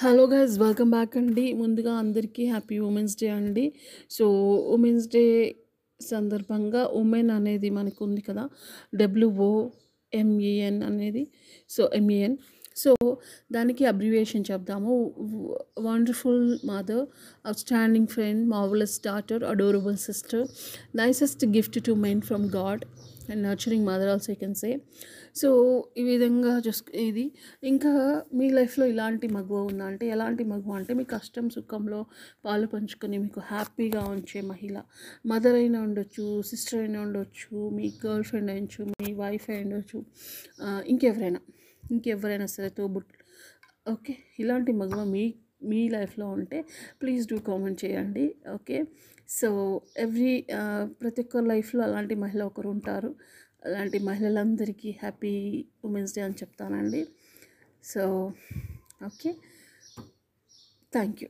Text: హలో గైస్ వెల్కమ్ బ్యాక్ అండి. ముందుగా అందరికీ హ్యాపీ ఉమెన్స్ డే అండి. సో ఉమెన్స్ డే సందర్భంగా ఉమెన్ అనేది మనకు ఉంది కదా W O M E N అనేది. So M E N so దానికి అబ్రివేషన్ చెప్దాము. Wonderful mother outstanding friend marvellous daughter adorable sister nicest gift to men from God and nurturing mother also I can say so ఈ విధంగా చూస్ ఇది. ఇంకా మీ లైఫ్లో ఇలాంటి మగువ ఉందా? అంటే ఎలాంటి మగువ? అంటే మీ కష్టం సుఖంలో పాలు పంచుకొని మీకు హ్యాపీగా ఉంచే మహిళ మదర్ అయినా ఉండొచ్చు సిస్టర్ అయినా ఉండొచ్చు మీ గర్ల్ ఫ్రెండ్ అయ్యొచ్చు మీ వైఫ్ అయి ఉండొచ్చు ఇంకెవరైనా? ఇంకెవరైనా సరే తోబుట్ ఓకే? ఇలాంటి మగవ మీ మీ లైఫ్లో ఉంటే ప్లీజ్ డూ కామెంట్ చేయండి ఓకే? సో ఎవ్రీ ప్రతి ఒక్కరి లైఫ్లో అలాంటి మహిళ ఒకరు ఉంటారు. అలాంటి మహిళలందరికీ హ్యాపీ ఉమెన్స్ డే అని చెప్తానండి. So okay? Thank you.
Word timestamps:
హలో 0.00 0.24
గైస్ 0.30 0.54
వెల్కమ్ 0.62 0.90
బ్యాక్ 0.94 1.14
అండి. 1.18 1.44
ముందుగా 1.60 1.92
అందరికీ 2.00 2.42
హ్యాపీ 2.48 2.78
ఉమెన్స్ 2.88 3.14
డే 3.20 3.28
అండి. 3.36 3.62
సో 4.16 4.24
ఉమెన్స్ 4.74 5.06
డే 5.14 5.22
సందర్భంగా 6.00 6.82
ఉమెన్ 7.00 7.30
అనేది 7.36 7.68
మనకు 7.76 8.00
ఉంది 8.06 8.22
కదా 8.26 8.44
W O 9.00 9.48
M E N 10.12 10.80
అనేది. 10.90 11.22
So 11.74 11.82
M E N 12.00 12.36
so 12.76 12.92
దానికి 13.52 13.84
అబ్రివేషన్ 13.92 14.44
చెప్దాము. 14.50 14.94
Wonderful 15.86 16.44
mother 16.70 17.04
outstanding 17.46 18.10
friend 18.14 18.42
marvellous 18.54 18.96
daughter 19.08 19.44
adorable 19.52 19.98
sister 20.08 20.44
nicest 21.02 21.44
gift 21.56 21.78
to 21.88 21.94
men 22.06 22.22
from 22.30 22.46
God 22.58 22.84
and 23.30 23.42
nurturing 23.46 23.86
mother 23.90 24.10
also 24.12 24.28
I 24.32 24.36
can 24.42 24.56
say 24.60 24.68
so 25.40 25.48
ఈ 26.00 26.02
విధంగా 26.10 26.52
చూస్ 26.66 26.82
ఇది. 27.06 27.24
ఇంకా 27.70 27.92
మీ 28.38 28.46
లైఫ్లో 28.58 28.84
ఇలాంటి 28.92 29.26
మగువ 29.36 29.58
ఉందా? 29.70 29.86
అంటే 29.92 30.04
ఎలాంటి 30.14 30.44
మగువ? 30.52 30.72
అంటే 30.80 30.92
మీ 30.98 31.04
కష్టం 31.14 31.46
సుఖంలో 31.56 32.00
పాలు 32.44 32.66
పంచుకొని 32.74 33.18
మీకు 33.24 33.40
హ్యాపీగా 33.50 34.02
ఉంచే 34.14 34.40
మహిళ 34.52 34.76
మదర్ 35.32 35.58
అయినా 35.62 35.80
ఉండొచ్చు 35.88 36.26
సిస్టర్ 36.50 36.80
అయినా 36.84 37.00
ఉండొచ్చు 37.06 37.58
మీ 37.78 37.88
గర్ల్ 38.04 38.24
ఫ్రెండ్ 38.30 38.52
అయ్యొచ్చు 38.54 38.84
మీ 38.94 39.10
వైఫ్ 39.22 39.48
అయి 39.50 39.60
ఉండొచ్చు 39.66 39.98
ఇంకెవరైనా? 40.94 41.42
ఇంకెవరైనా 41.90 42.46
సరే 42.46 42.68
తోబుట్ 42.68 43.12
ఓకే? 43.88 44.16
ఇలాంటి 44.38 44.72
మగవ 44.72 45.04
మీ 45.04 45.24
మీ 45.62 45.88
లైఫ్లో 45.88 46.26
ఉంటే 46.28 46.58
ప్లీజ్ 47.02 47.28
డూ 47.28 47.38
కామెంట్ 47.38 47.84
చేయండి 47.84 48.24
ఓకే? 48.54 48.78
సో 49.28 49.48
ఎవ్రీ 49.98 50.46
ప్రతి 51.02 51.20
ఒక్కరి 51.20 51.46
లైఫ్లో 51.46 51.84
అలాంటి 51.84 52.14
మహిళ 52.14 52.42
ఒకరు 52.42 52.68
ఉంటారు. 52.68 53.10
అలాంటి 53.64 53.98
మహిళలందరికీ 53.98 54.90
హ్యాపీ 55.02 55.34
ఉమెన్స్ 55.84 56.14
డే 56.14 56.22
అని 56.22 56.34
చెప్తానండి. 56.34 57.02
So 57.84 58.02
okay? 59.06 59.30
Thank 60.92 61.22
you. 61.22 61.28